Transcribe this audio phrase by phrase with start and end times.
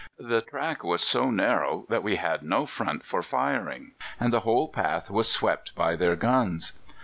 [0.17, 4.67] The track was so narrow that we had no front for firing, and the whole
[4.67, 6.71] path was swept by their guns.